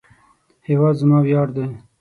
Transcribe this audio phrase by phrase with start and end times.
[0.67, 1.65] هیواد زما ویاړ دی